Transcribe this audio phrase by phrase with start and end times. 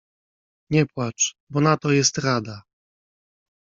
[0.73, 2.63] —Nie płacz, bo na to jest rada.